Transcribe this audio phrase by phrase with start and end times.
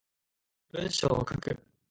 [0.71, 1.59] 文章を書く